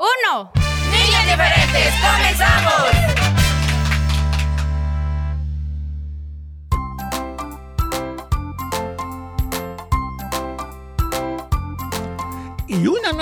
[0.00, 0.50] uno.
[0.90, 3.19] niños diferentes, comenzamos.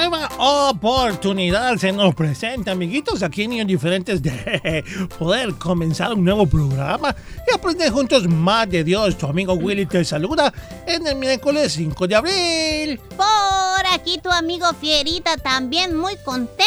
[0.09, 0.31] Nueva
[0.71, 4.83] oportunidad se nos presenta, amiguitos, aquí en Niños Diferentes, de
[5.19, 7.15] poder comenzar un nuevo programa
[7.47, 9.19] y aprender juntos más de Dios.
[9.19, 10.53] Tu amigo Willy te saluda
[10.87, 13.01] en el miércoles 5 de abril.
[13.17, 16.65] Por aquí tu amigo Fierita también muy contento.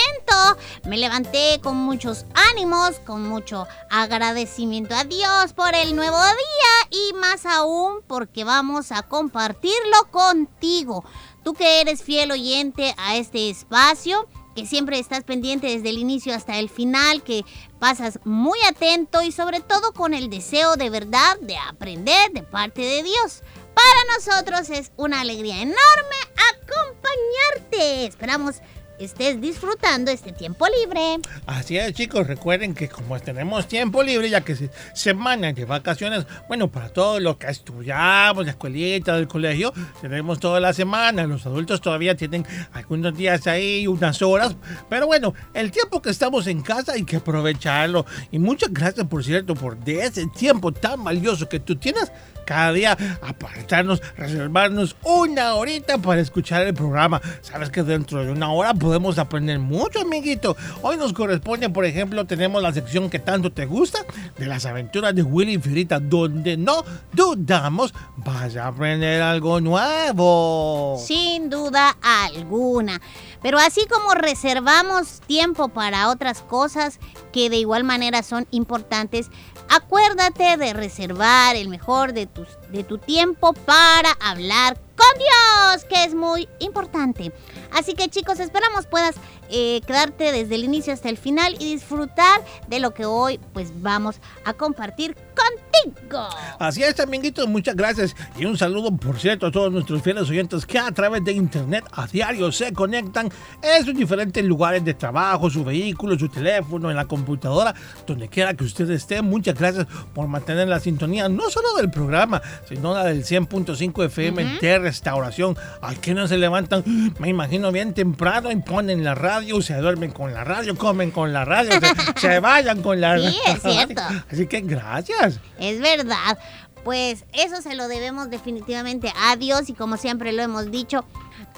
[0.87, 7.13] Me levanté con muchos ánimos, con mucho agradecimiento a Dios por el nuevo día y
[7.13, 11.03] más aún porque vamos a compartirlo contigo.
[11.43, 16.35] Tú que eres fiel oyente a este espacio, que siempre estás pendiente desde el inicio
[16.35, 17.43] hasta el final, que
[17.79, 22.81] pasas muy atento y sobre todo con el deseo de verdad de aprender de parte
[22.81, 23.41] de Dios.
[23.73, 26.17] Para nosotros es una alegría enorme
[26.61, 28.05] acompañarte.
[28.05, 28.57] Esperamos
[29.05, 31.19] estés disfrutando este tiempo libre.
[31.45, 34.63] Así es, chicos, recuerden que como tenemos tiempo libre, ya que es
[34.93, 40.59] semana de vacaciones, bueno, para todos los que estudiamos, la escuelita, del colegio, tenemos toda
[40.59, 41.25] la semana.
[41.25, 44.55] Los adultos todavía tienen algunos días ahí, unas horas,
[44.89, 48.05] pero bueno, el tiempo que estamos en casa hay que aprovecharlo.
[48.31, 52.11] Y muchas gracias, por cierto, por ese tiempo tan valioso que tú tienes
[52.45, 57.21] cada día apartarnos, reservarnos una horita para escuchar el programa.
[57.41, 60.55] Sabes que dentro de una hora podemos aprender mucho, amiguito.
[60.81, 63.99] Hoy nos corresponde, por ejemplo, tenemos la sección que tanto te gusta
[64.37, 70.97] de las aventuras de Willy Fierita, donde no dudamos vas a aprender algo nuevo.
[71.03, 73.01] Sin duda alguna.
[73.41, 76.99] Pero así como reservamos tiempo para otras cosas
[77.31, 79.29] que de igual manera son importantes,
[79.71, 86.03] acuérdate de reservar el mejor de, tus, de tu tiempo para hablar con Dios, que
[86.05, 87.31] es muy importante.
[87.71, 89.15] Así que chicos, esperamos puedas
[89.49, 93.71] eh, quedarte desde el inicio hasta el final y disfrutar de lo que hoy pues
[93.81, 96.27] vamos a compartir contigo.
[96.59, 98.15] Así es, amiguitos, muchas gracias.
[98.37, 101.83] Y un saludo, por cierto, a todos nuestros fieles oyentes que a través de internet
[101.93, 103.29] a diario se conectan
[103.61, 107.73] en sus diferentes lugares de trabajo, su vehículo, su teléfono, en la computadora,
[108.05, 109.21] donde quiera que usted esté.
[109.21, 114.59] Muchas gracias por mantener la sintonía, no solo del programa, sino la del 100.5 FM
[114.59, 115.57] de restauración.
[115.81, 116.83] Aquí no se levantan,
[117.19, 121.33] me imagino bien temprano y ponen la radio, se duermen con la radio, comen con
[121.33, 124.01] la radio, se, se vayan con la Sí, es cierto.
[124.31, 125.39] Así que gracias.
[125.59, 126.37] Es verdad.
[126.83, 131.05] Pues eso se lo debemos definitivamente a Dios y como siempre lo hemos dicho,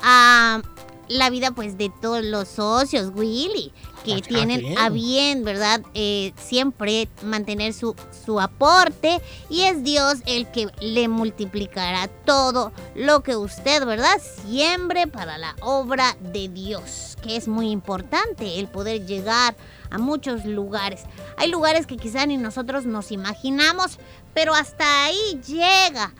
[0.01, 0.61] a
[1.07, 3.71] la vida pues de todos los socios, Willy,
[4.03, 4.77] que Ah, tienen bien.
[4.77, 5.81] a bien, ¿verdad?
[5.93, 7.95] Eh, siempre mantener su,
[8.25, 14.19] su aporte y es Dios el que le multiplicará todo lo que usted, ¿verdad?
[14.45, 19.55] Siembre para la obra de Dios, que es muy importante el poder llegar
[19.89, 21.01] a muchos lugares.
[21.37, 23.99] Hay lugares que quizá ni nosotros nos imaginamos,
[24.33, 26.13] pero hasta ahí llega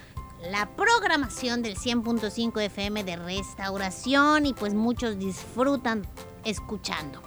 [0.50, 6.06] la programación del 100.5 FM de restauración y pues muchos disfrutan
[6.44, 7.22] escuchando.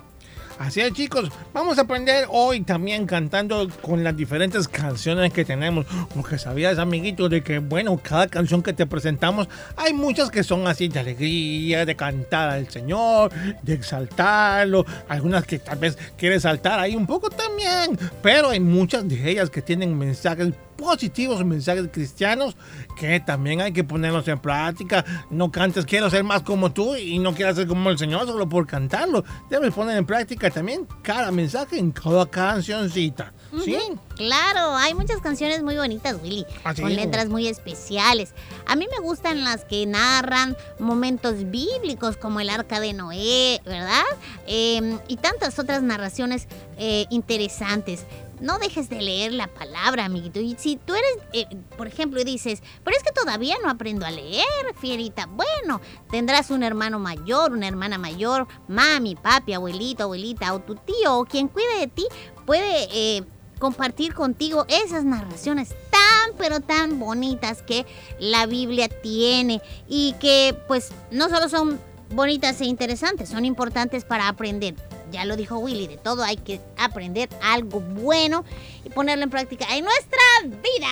[0.59, 1.31] Así es, chicos.
[1.53, 5.85] Vamos a aprender hoy también cantando con las diferentes canciones que tenemos.
[6.15, 10.67] Porque sabías, amiguito, de que, bueno, cada canción que te presentamos, hay muchas que son
[10.67, 13.31] así de alegría, de cantar al Señor,
[13.63, 14.87] de exaltarlo.
[15.09, 17.99] Algunas que tal vez quieres saltar ahí un poco también.
[18.23, 22.57] Pero hay muchas de ellas que tienen mensajes positivos, mensajes cristianos
[22.97, 25.05] que también hay que ponerlos en práctica.
[25.31, 28.49] No cantes, quiero ser más como tú y no quieras ser como el Señor solo
[28.49, 29.25] por cantarlo.
[29.51, 33.33] Debes poner en práctica también cada mensaje en cada cancioncita.
[33.65, 33.79] ¿Sí?
[34.17, 36.97] Claro, hay muchas canciones muy bonitas, Willy, Así con es.
[36.97, 38.35] letras muy especiales.
[38.67, 44.05] A mí me gustan las que narran momentos bíblicos como el arca de Noé, ¿verdad?
[44.47, 48.05] Eh, y tantas otras narraciones eh, interesantes.
[48.41, 50.41] No dejes de leer la palabra, amiguito.
[50.41, 51.47] Y si tú eres, eh,
[51.77, 54.45] por ejemplo, dices, pero es que todavía no aprendo a leer,
[54.81, 55.27] fierita.
[55.27, 55.81] Bueno,
[56.11, 61.25] tendrás un hermano mayor, una hermana mayor, mami, papi, abuelito, abuelita, o tu tío, o
[61.25, 62.07] quien cuide de ti,
[62.45, 63.25] puede eh,
[63.59, 67.87] compartir contigo esas narraciones tan, pero tan bonitas que
[68.19, 71.81] la Biblia tiene y que pues no solo son
[72.11, 74.75] bonitas e interesantes, son importantes para aprender.
[75.17, 78.45] Ya lo dijo Willy, de todo hay que aprender algo bueno
[78.85, 80.89] y ponerlo en práctica en nuestra vida.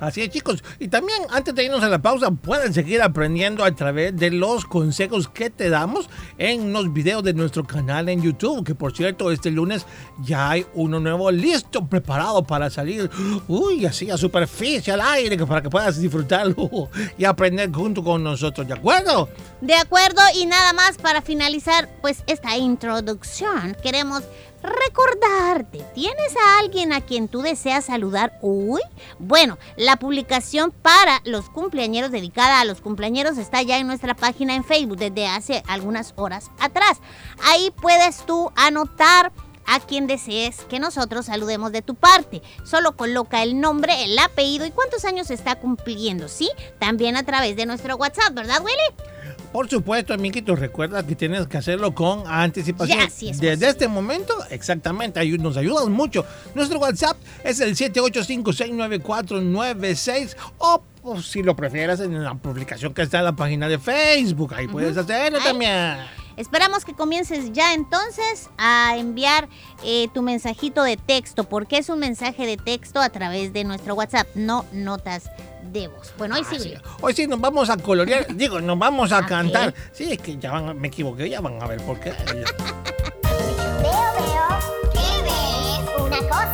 [0.00, 0.62] Así es, chicos.
[0.78, 4.64] Y también, antes de irnos a la pausa, pueden seguir aprendiendo a través de los
[4.64, 8.64] consejos que te damos en los videos de nuestro canal en YouTube.
[8.64, 9.86] Que por cierto, este lunes
[10.22, 13.10] ya hay uno nuevo listo, preparado para salir,
[13.48, 18.66] uy, así a superficie, al aire, para que puedas disfrutarlo y aprender junto con nosotros.
[18.66, 19.28] ¿De acuerdo?
[19.60, 24.22] De acuerdo, y nada más para finalizar pues esta introducción, queremos
[24.62, 28.80] recordarte, ¿tienes a alguien a quien tú deseas saludar hoy?
[29.18, 34.54] Bueno, la publicación para los cumpleañeros dedicada a los cumpleañeros está ya en nuestra página
[34.54, 36.98] en Facebook desde hace algunas horas atrás.
[37.44, 39.32] Ahí puedes tú anotar
[39.66, 42.42] a quien desees que nosotros saludemos de tu parte.
[42.64, 46.50] Solo coloca el nombre, el apellido y cuántos años está cumpliendo, ¿sí?
[46.78, 49.13] También a través de nuestro WhatsApp, ¿verdad, Willy?
[49.54, 52.98] Por supuesto, amiguitos, recuerda que tienes que hacerlo con anticipación.
[52.98, 53.70] Ya, sí es Desde posible.
[53.70, 56.26] este momento, exactamente, ahí nos ayudan mucho.
[56.56, 63.20] Nuestro WhatsApp es el 785-694-96 o pues, si lo prefieres en la publicación que está
[63.20, 64.54] en la página de Facebook.
[64.54, 65.98] Ahí puedes hacerlo también.
[66.36, 69.48] Esperamos que comiences ya entonces a enviar
[69.84, 73.94] eh, tu mensajito de texto, porque es un mensaje de texto a través de nuestro
[73.94, 75.30] WhatsApp, no notas
[76.16, 76.72] Bueno, hoy sí, Willy.
[76.74, 76.80] es.
[77.00, 79.74] Hoy sí nos vamos a colorear, digo, nos vamos a cantar.
[79.92, 82.10] Sí, es que ya van, me equivoqué, ya van a ver por qué.
[83.82, 84.92] Veo, veo.
[84.92, 86.00] ¿Qué ves?
[86.00, 86.53] Una cosa.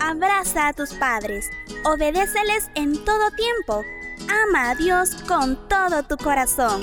[0.00, 1.50] Abraza a tus padres,
[1.84, 3.82] obedéceles en todo tiempo,
[4.46, 6.82] ama a Dios con todo tu corazón.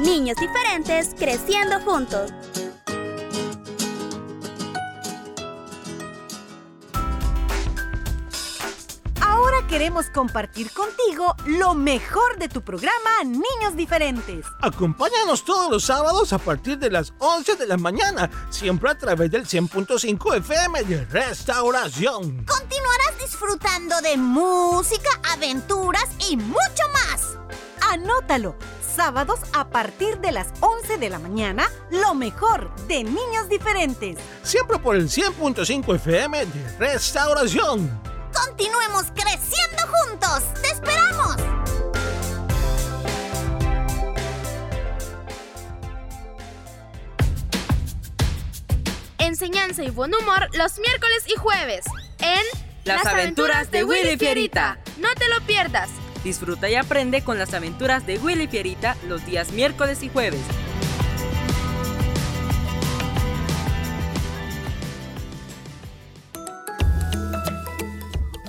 [0.00, 2.32] Niños diferentes creciendo juntos.
[9.72, 14.44] Queremos compartir contigo lo mejor de tu programa Niños Diferentes.
[14.60, 19.30] Acompáñanos todos los sábados a partir de las 11 de la mañana, siempre a través
[19.30, 22.44] del 100.5 FM de Restauración.
[22.44, 27.38] Continuarás disfrutando de música, aventuras y mucho más.
[27.90, 28.54] Anótalo.
[28.94, 34.18] Sábados a partir de las 11 de la mañana, lo mejor de Niños Diferentes.
[34.42, 38.11] Siempre por el 100.5 FM de Restauración.
[38.32, 40.42] Continuemos creciendo juntos.
[40.60, 41.36] ¡Te esperamos!
[49.18, 51.84] Enseñanza y buen humor los miércoles y jueves
[52.20, 52.42] en
[52.84, 54.78] Las aventuras de Willy Fierita.
[54.98, 55.88] No te lo pierdas.
[56.24, 60.40] Disfruta y aprende con las aventuras de Willy Fierita los días miércoles y jueves.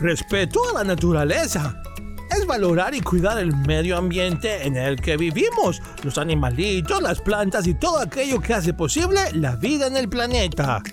[0.03, 1.81] Respeto a la naturaleza.
[2.29, 7.65] Es valorar y cuidar el medio ambiente en el que vivimos, los animalitos, las plantas
[7.67, 10.83] y todo aquello que hace posible la vida en el planeta.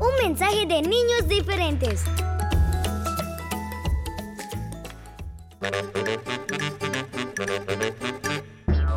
[0.00, 2.02] Un mensaje de niños diferentes.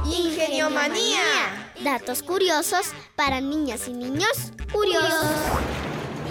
[0.06, 1.74] Ingeniomanía.
[1.84, 5.87] Datos curiosos para niñas y niños curiosos.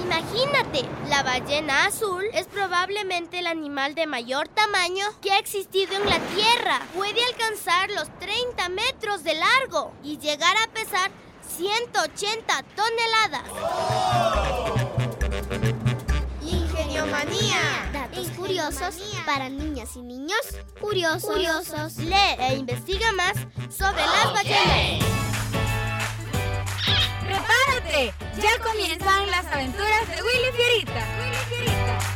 [0.06, 6.08] Imagínate, la ballena azul es probablemente el animal de mayor tamaño que ha existido en
[6.08, 6.80] la Tierra.
[6.94, 11.10] Puede alcanzar los 30 metros de largo y llegar a pesar
[11.56, 13.50] 180 toneladas.
[16.40, 17.90] Ingeniomanía.
[17.92, 20.38] Datos curiosos para niñas y niños
[20.80, 21.28] curiosos.
[21.28, 21.96] curiosos.
[21.96, 23.34] Lee e investiga más
[23.76, 25.35] sobre las ballenas.
[27.36, 28.14] ¡Prepárate!
[28.40, 32.15] Ya comienzan las aventuras de Willy Fierita.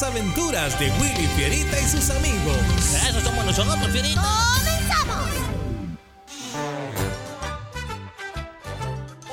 [0.00, 2.56] Las aventuras de Willy Fierita y sus amigos.
[3.06, 4.22] Eso somos nosotros, Fierita.
[4.56, 5.30] ¡Comenzamos!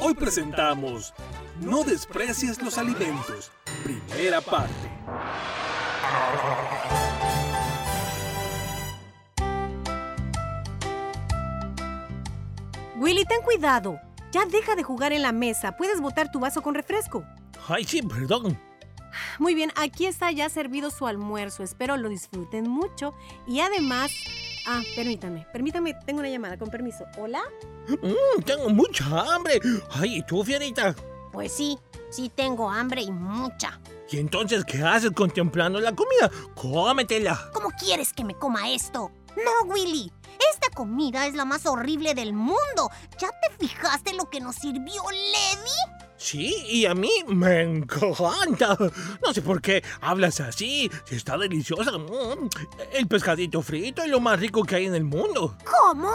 [0.02, 1.14] Hoy presentamos
[1.62, 3.50] No desprecies los alimentos.
[3.82, 4.74] Primera parte.
[12.98, 14.02] Willy, ten cuidado.
[14.34, 15.78] Ya deja de jugar en la mesa.
[15.78, 17.24] Puedes botar tu vaso con refresco.
[17.70, 18.67] Ay, sí, perdón.
[19.40, 21.64] Muy bien, aquí está ya servido su almuerzo.
[21.64, 23.14] Espero lo disfruten mucho.
[23.46, 24.12] Y además...
[24.66, 27.06] Ah, permítame, permítame, tengo una llamada, con permiso.
[27.18, 27.42] ¿Hola?
[27.88, 29.62] Mm, tengo mucha hambre.
[29.92, 30.94] Ay, ¿y tú, Fierita?
[31.32, 31.78] Pues sí,
[32.10, 33.80] sí tengo hambre y mucha.
[34.10, 36.32] ¿Y entonces qué haces contemplando la comida?
[36.56, 37.50] Cómetela.
[37.54, 39.12] ¿Cómo quieres que me coma esto?
[39.36, 40.12] No, Willy.
[40.54, 42.90] Esta comida es la más horrible del mundo.
[43.20, 45.97] ¿Ya te fijaste lo que nos sirvió Levi?
[46.18, 48.76] Sí, y a mí me encanta.
[49.24, 50.90] No sé por qué hablas así.
[51.10, 51.98] Está deliciosa.
[51.98, 52.50] Mm,
[52.94, 55.56] El pescadito frito es lo más rico que hay en el mundo.
[55.64, 56.10] ¿Cómo?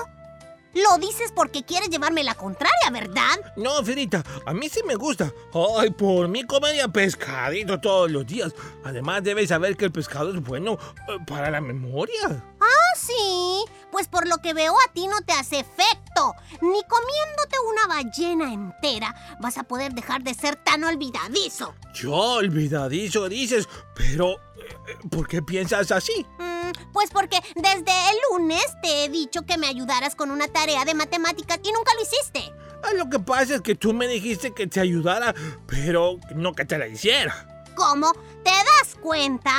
[0.75, 3.39] Lo dices porque quieres llevarme la contraria, ¿verdad?
[3.57, 5.33] No, Fierita, a mí sí me gusta.
[5.79, 8.55] Ay, por mí comería pescadito todos los días.
[8.85, 12.43] Además, debes saber que el pescado es bueno eh, para la memoria.
[12.61, 13.65] Ah, sí.
[13.91, 16.35] Pues por lo que veo a ti no te hace efecto.
[16.63, 21.75] Ni comiéndote una ballena entera vas a poder dejar de ser tan olvidadizo.
[21.95, 26.27] Yo olvidadizo dices, pero eh, ¿por qué piensas así?
[26.39, 26.52] Mm,
[26.93, 30.95] pues porque desde el lunes te he dicho que me ayudaras con una tarea de
[30.95, 32.53] matemáticas y nunca lo hiciste.
[32.85, 35.35] Ah, Lo que pasa es que tú me dijiste que te ayudara,
[35.67, 37.65] pero no que te la hiciera.
[37.77, 38.13] ¿Cómo?
[38.45, 39.53] ¿Te das cuenta?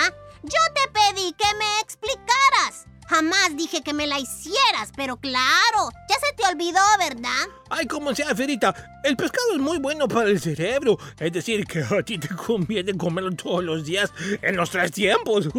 [0.43, 2.85] Yo te pedí que me explicaras.
[3.13, 7.45] Jamás dije que me la hicieras, pero claro, ya se te olvidó, ¿verdad?
[7.69, 10.97] Ay, como sea, Ferita, el pescado es muy bueno para el cerebro.
[11.19, 15.47] Es decir, que a ti te conviene comerlo todos los días en los tres tiempos.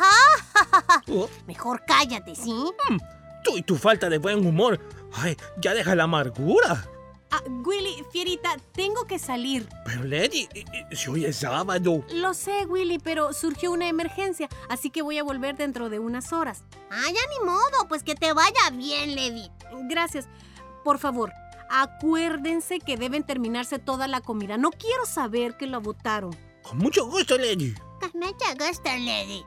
[0.00, 2.54] Ah, Oh, Mejor cállate, ¿sí?
[3.42, 4.78] Tú y tu falta de buen humor.
[5.14, 6.86] Ay, ya deja la amargura.
[7.30, 9.68] Ah, Willy, Fierita, tengo que salir.
[9.84, 10.48] Pero Lady,
[10.92, 12.02] si hoy es sábado.
[12.10, 16.32] Lo sé, Willy, pero surgió una emergencia, así que voy a volver dentro de unas
[16.32, 16.64] horas.
[16.90, 19.50] Ah, ya ni modo, pues que te vaya bien, Lady.
[19.90, 20.26] Gracias.
[20.84, 21.32] Por favor,
[21.68, 24.56] acuérdense que deben terminarse toda la comida.
[24.56, 26.34] No quiero saber que la botaron.
[26.62, 27.74] Con mucho gusto, Lady.
[28.00, 29.44] Con mucho gusto, Lady.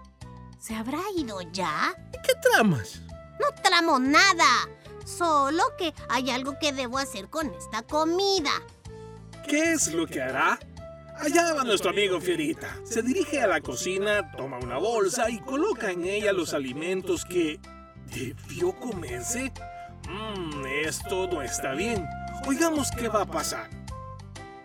[0.59, 1.95] ¿Se habrá ido ya?
[2.23, 3.01] ¿Qué tramas?
[3.39, 4.45] No tramo nada.
[5.17, 8.51] Solo que hay algo que debo hacer con esta comida.
[9.47, 10.59] ¿Qué es lo que hará?
[11.17, 12.75] Allá va nuestro amigo Fierita.
[12.83, 17.59] Se dirige a la cocina, toma una bolsa y coloca en ella los alimentos que
[18.13, 19.51] debió comerse.
[20.09, 22.07] Mmm, esto no está bien.
[22.47, 23.69] Oigamos qué va a pasar.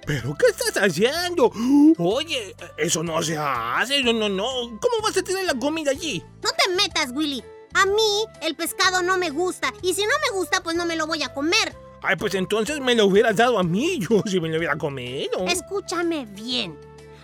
[0.06, 1.50] ¿Pero qué estás haciendo?
[1.98, 4.02] Oye, eso no se hace.
[4.04, 4.78] No, no, no.
[4.80, 6.24] ¿Cómo vas a tener la comida allí?
[6.42, 7.42] No te metas, Willy.
[7.76, 9.70] A mí el pescado no me gusta.
[9.82, 11.76] Y si no me gusta, pues no me lo voy a comer.
[12.02, 15.46] Ay, pues entonces me lo hubieras dado a mí, yo si me lo hubiera comido.
[15.46, 16.78] Escúchame bien.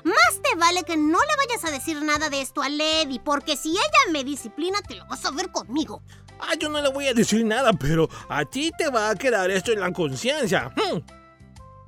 [0.05, 3.57] Más te vale que no le vayas a decir nada de esto a Lady, porque
[3.57, 6.03] si ella me disciplina, te lo vas a ver conmigo.
[6.39, 9.51] Ah, yo no le voy a decir nada, pero a ti te va a quedar
[9.51, 10.71] esto en la conciencia.
[10.77, 10.99] Hmm.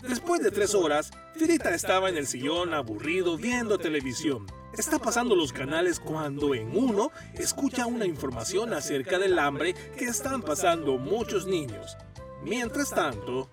[0.08, 4.46] Después de tres horas, Fierita estaba en el sillón aburrido viendo televisión.
[4.76, 10.42] Está pasando los canales cuando en uno escucha una información acerca del hambre que están
[10.42, 11.96] pasando muchos niños.
[12.42, 13.48] Mientras tanto,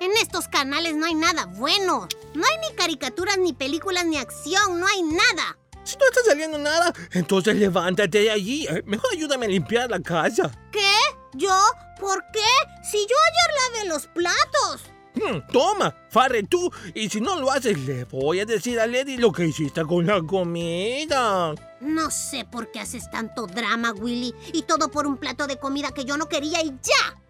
[0.00, 2.08] En estos canales no hay nada bueno.
[2.34, 4.80] No hay ni caricaturas, ni películas, ni acción.
[4.80, 5.58] No hay nada.
[5.84, 8.66] Si no está saliendo nada, entonces levántate de allí.
[8.66, 10.50] Eh, Mejor ayúdame a limpiar la casa.
[10.72, 10.94] ¿Qué?
[11.34, 11.54] ¿Yo?
[11.98, 12.48] ¿Por qué?
[12.90, 14.90] Si yo ayer lavé los platos.
[15.20, 16.70] Hmm, toma, farre tú.
[16.94, 20.06] Y si no lo haces, le voy a decir a Lady lo que hiciste con
[20.06, 21.54] la comida.
[21.80, 24.34] No sé por qué haces tanto drama, Willy.
[24.52, 27.20] Y todo por un plato de comida que yo no quería y ya.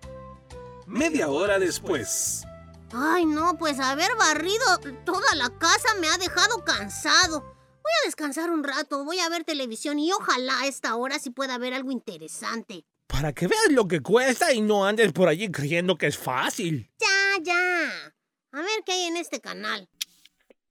[0.86, 2.44] media hora después.
[2.92, 4.64] Ay, no, pues haber barrido
[5.04, 7.40] toda la casa me ha dejado cansado.
[7.40, 11.30] Voy a descansar un rato, voy a ver televisión y ojalá a esta hora sí
[11.30, 12.84] pueda ver algo interesante.
[13.06, 16.90] Para que veas lo que cuesta y no andes por allí creyendo que es fácil.
[17.00, 17.06] Ya,
[17.42, 18.12] ya.
[18.52, 19.88] A ver qué hay en este canal.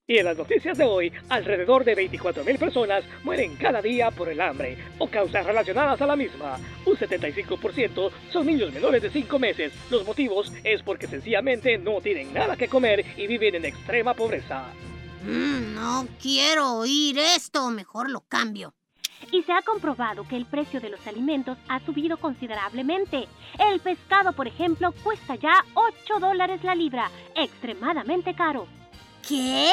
[0.09, 4.41] Y en las noticias de hoy, alrededor de 24.000 personas mueren cada día por el
[4.41, 6.57] hambre o causas relacionadas a la misma.
[6.87, 9.71] Un 75% son niños menores de 5 meses.
[9.91, 14.73] Los motivos es porque sencillamente no tienen nada que comer y viven en extrema pobreza.
[15.23, 18.73] Mm, no quiero oír esto, mejor lo cambio.
[19.31, 23.27] Y se ha comprobado que el precio de los alimentos ha subido considerablemente.
[23.59, 28.67] El pescado, por ejemplo, cuesta ya 8 dólares la libra, extremadamente caro.
[29.27, 29.71] ¿Qué?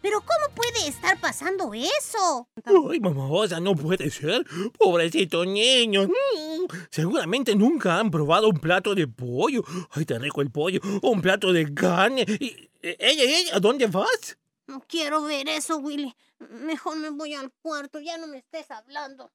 [0.00, 2.48] ¿Pero cómo puede estar pasando eso?
[2.90, 4.44] Ay, mamosa, no puede ser.
[4.76, 6.08] Pobrecito niño.
[6.08, 9.62] Mm, Seguramente nunca han probado un plato de pollo.
[9.92, 10.80] Ay, tan rico el pollo.
[11.02, 12.24] O un plato de carne.
[12.40, 14.36] Y, eh, ella, ella, ¿a dónde vas?
[14.66, 16.14] No quiero ver eso, Willy.
[16.38, 19.32] Mejor me voy al cuarto, ya no me estés hablando.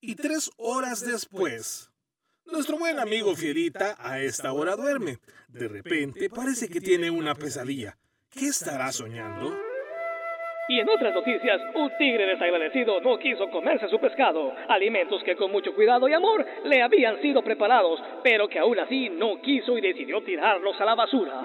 [0.00, 1.90] Y tres horas después,
[2.44, 5.18] nuestro buen amigo Fierita a esta hora duerme.
[5.48, 7.98] De repente parece que tiene una pesadilla.
[8.30, 9.68] ¿Qué estará soñando?
[10.70, 15.50] Y en otras noticias, un tigre desagradecido no quiso comerse su pescado, alimentos que con
[15.50, 19.80] mucho cuidado y amor le habían sido preparados, pero que aún así no quiso y
[19.80, 21.40] decidió tirarlos a la basura.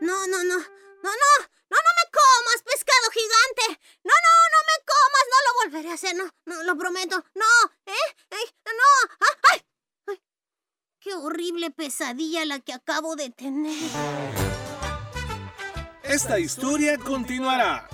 [0.00, 0.56] No, no, no.
[1.02, 1.32] No, no.
[1.70, 3.80] No, no me comas, pescado gigante.
[4.04, 5.24] No, no, no me comas.
[5.32, 6.14] No lo volveré a hacer.
[6.16, 7.24] No, no, lo prometo.
[7.34, 7.44] No.
[7.86, 8.08] ¿Eh?
[8.30, 8.54] ¿Eh?
[8.66, 9.14] No.
[9.20, 9.62] Ah, ¡Ay!
[10.08, 10.22] ¡Ay!
[11.00, 13.90] Qué horrible pesadilla la que acabo de tener.
[16.04, 17.88] Esta historia continuará.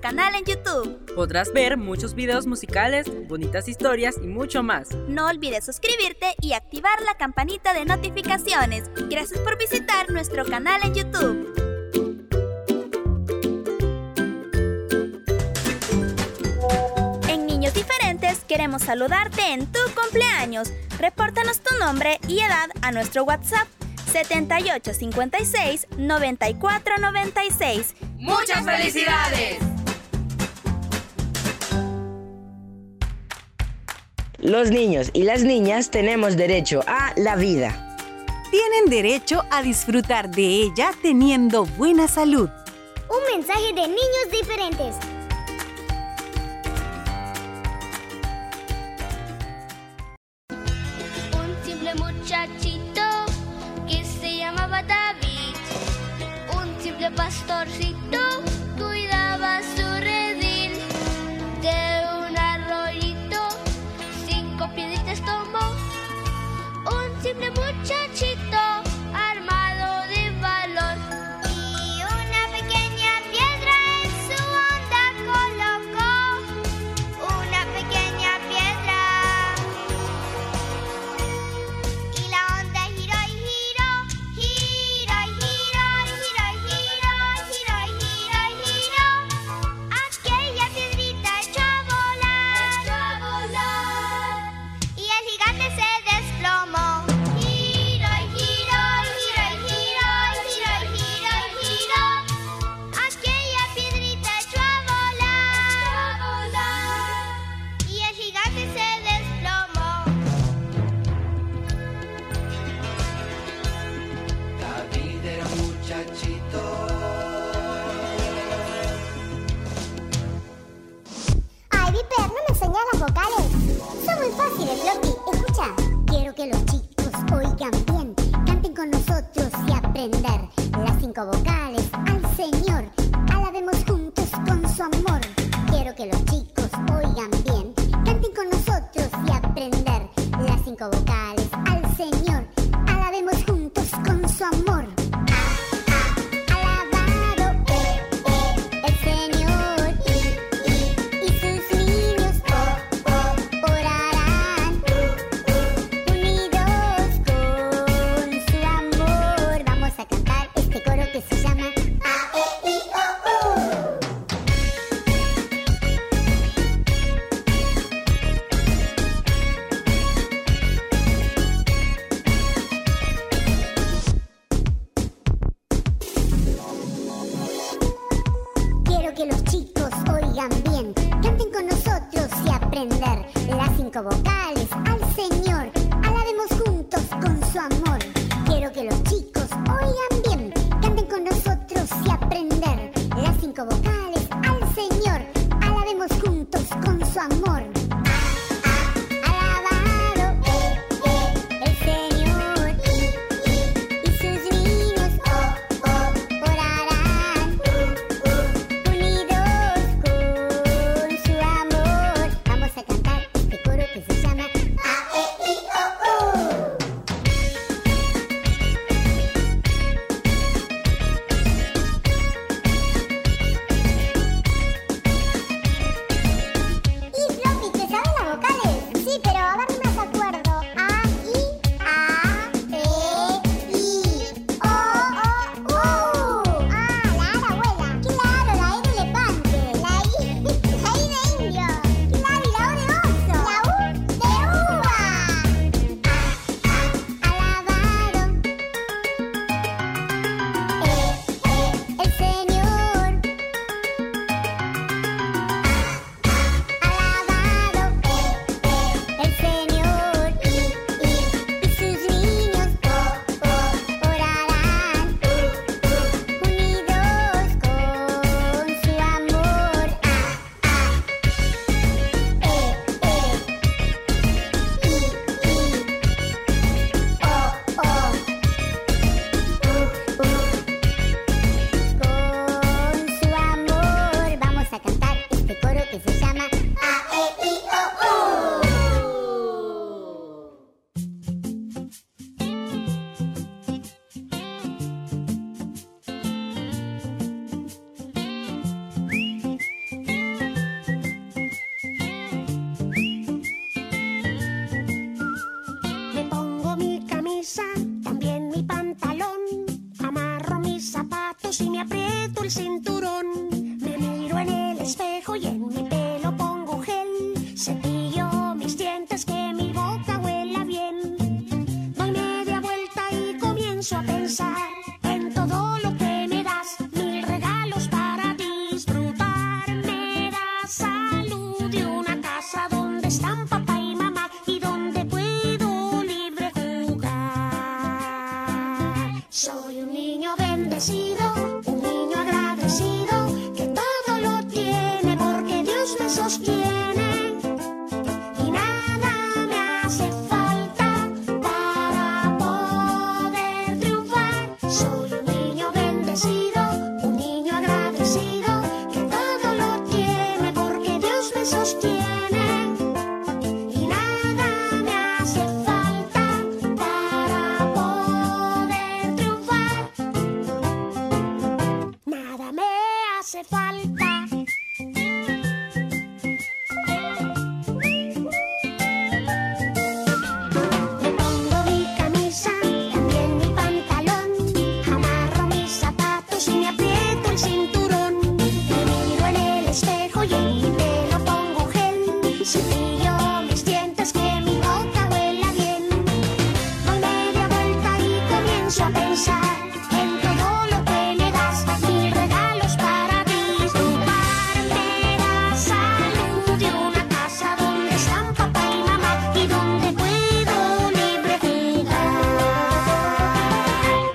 [0.00, 1.14] canal en YouTube.
[1.14, 4.88] Podrás ver muchos videos musicales, bonitas historias y mucho más.
[5.08, 8.90] No olvides suscribirte y activar la campanita de notificaciones.
[9.08, 11.64] Gracias por visitar nuestro canal en YouTube.
[17.28, 20.72] en niños diferentes queremos saludarte en tu cumpleaños.
[20.98, 23.66] Repórtanos tu nombre y edad a nuestro WhatsApp
[24.12, 27.94] 7856 9496.
[28.18, 29.73] ¡Muchas felicidades!
[34.44, 37.96] Los niños y las niñas tenemos derecho a la vida.
[38.50, 42.50] Tienen derecho a disfrutar de ella teniendo buena salud.
[43.08, 44.96] Un mensaje de niños diferentes.
[51.32, 53.02] Un simple muchachito
[53.88, 55.56] que se llamaba David.
[56.54, 58.23] Un simple pastorcito.
[65.14, 65.76] estómago,
[66.86, 68.33] un simple muchachito.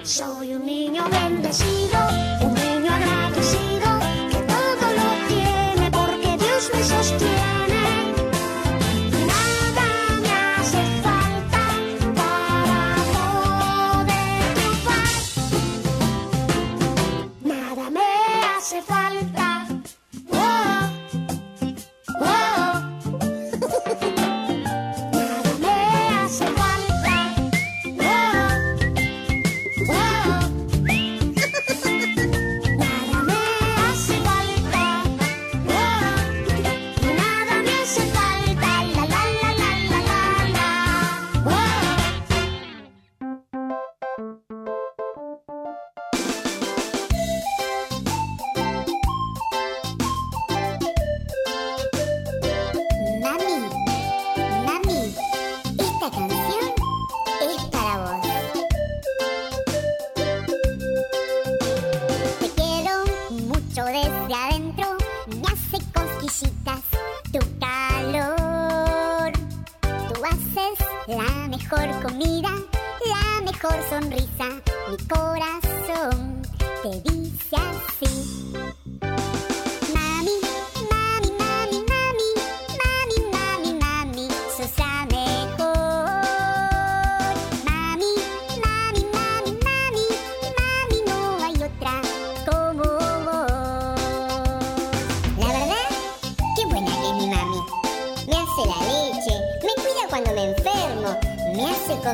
[0.09, 0.38] show.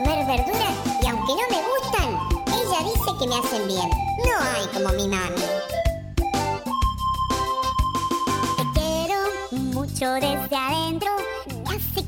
[0.06, 2.10] comer verduras y aunque no me gustan,
[2.48, 3.90] ella dice que me hacen bien.
[4.24, 5.42] No hay como mi mami.
[8.58, 9.18] Te quiero
[9.74, 11.10] mucho desde adentro,
[11.68, 12.08] me hace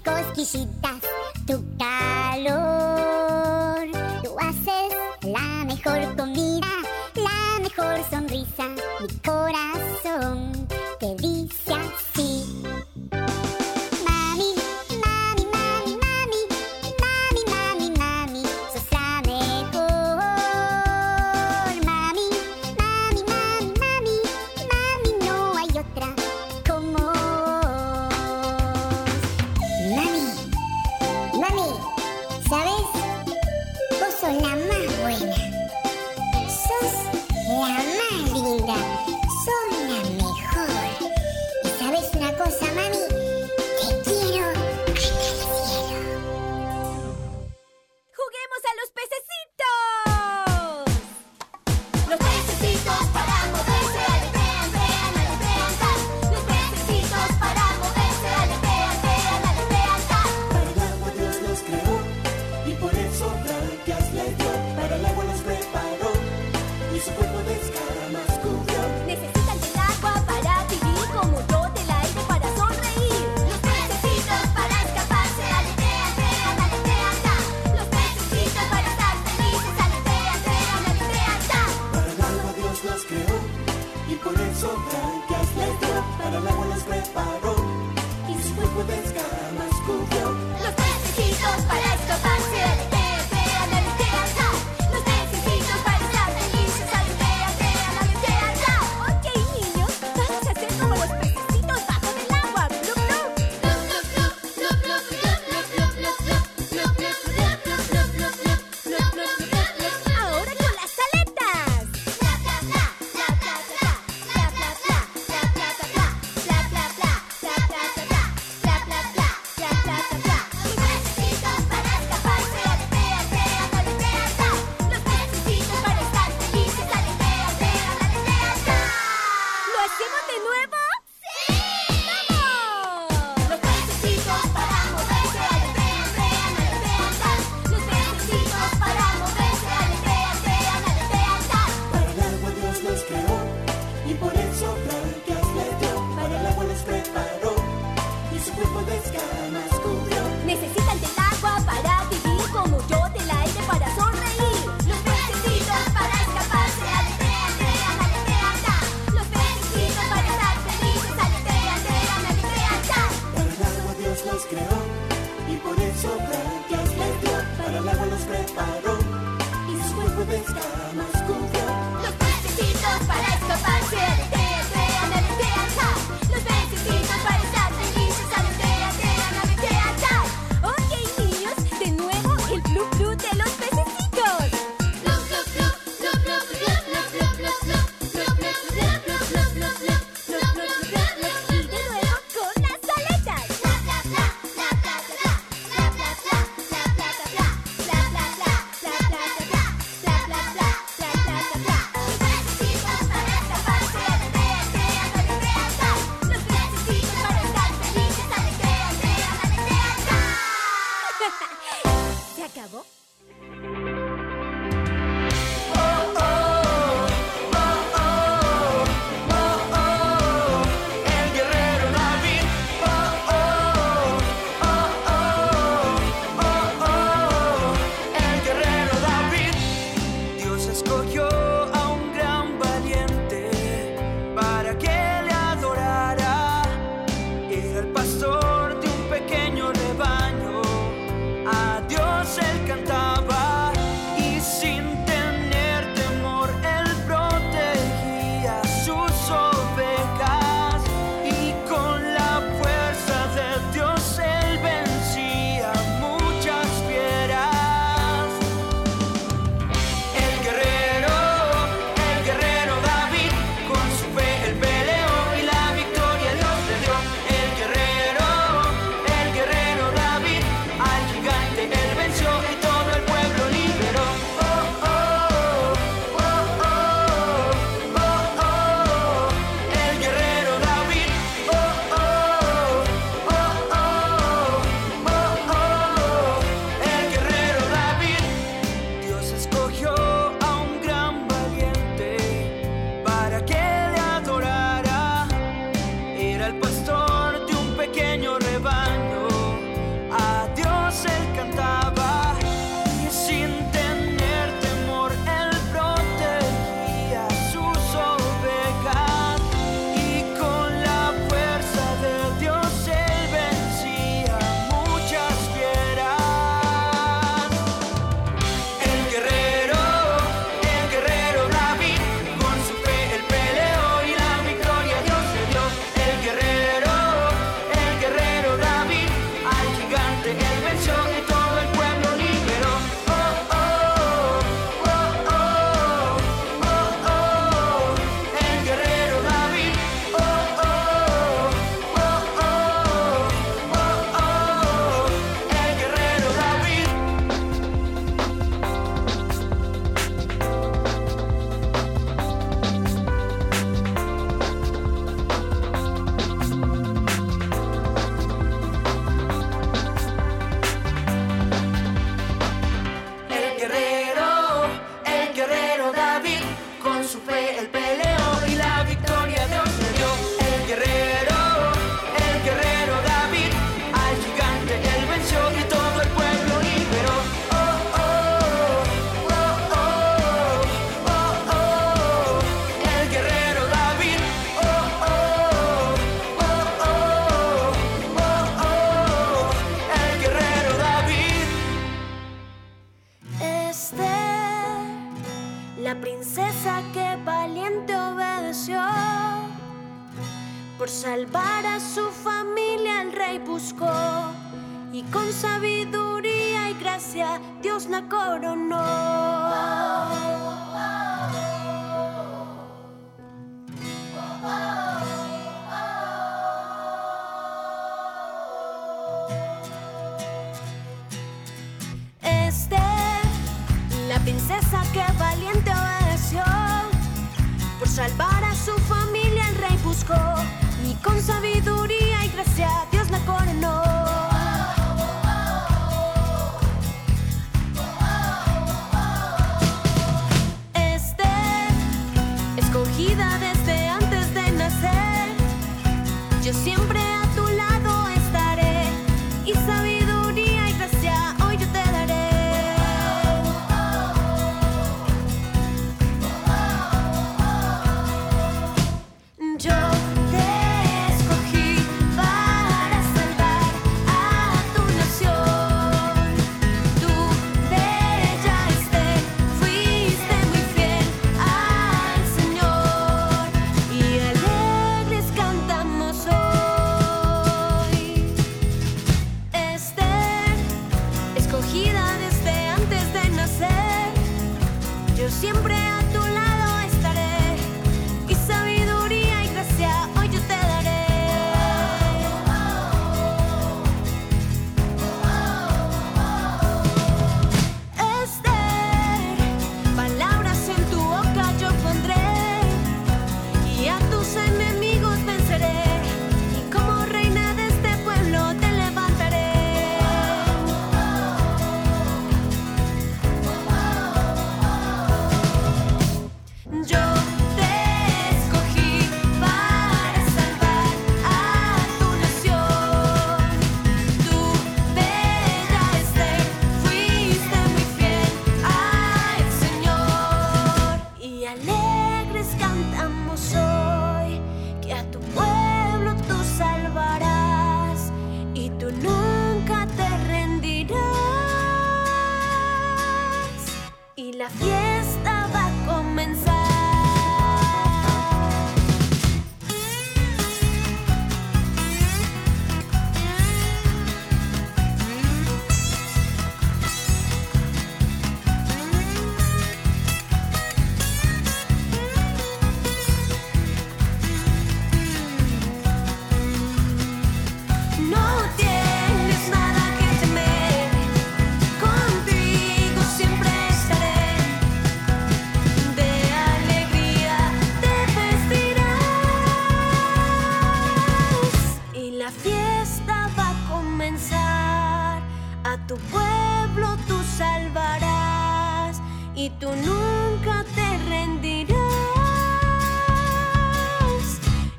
[585.87, 589.01] tu pueblo tú salvarás
[589.33, 591.77] y tú nunca te rendirás.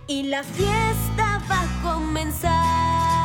[0.07, 3.18] Y la fiesta va a comenzar.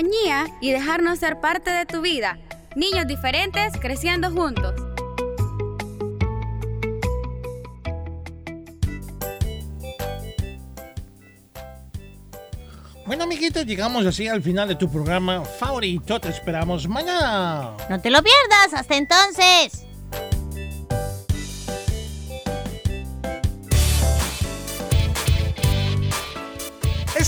[0.00, 2.38] Compañía y dejarnos ser parte de tu vida.
[2.74, 4.74] Niños diferentes creciendo juntos.
[13.06, 16.20] Bueno, amiguitos, llegamos así al final de tu programa favorito.
[16.20, 17.76] Te esperamos mañana.
[17.90, 18.72] No te lo pierdas.
[18.72, 19.89] Hasta entonces.